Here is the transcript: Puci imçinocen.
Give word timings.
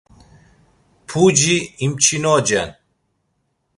Puci 1.07 1.55
imçinocen. 1.85 2.69